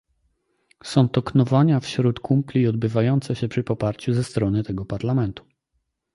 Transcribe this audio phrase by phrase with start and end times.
[0.83, 5.45] Są to knowania wśród kumpli odbywające się przy poparciu ze strony tego Parlamentu